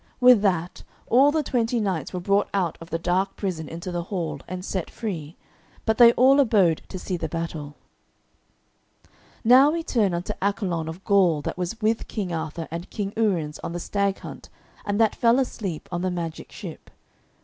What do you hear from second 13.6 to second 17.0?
on the stag hunt and that fell asleep on the magic ship.